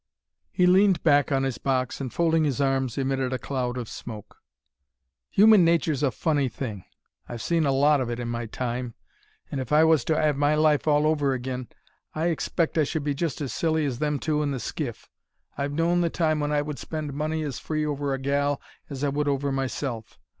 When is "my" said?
8.27-8.47, 10.39-10.55